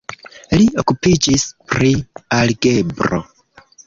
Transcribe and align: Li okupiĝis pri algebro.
Li 0.59 0.63
okupiĝis 0.83 1.45
pri 1.73 1.91
algebro. 2.39 3.21